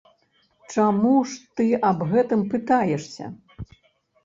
[0.75, 3.25] Чаму ж ты аб гэтым пытаешся?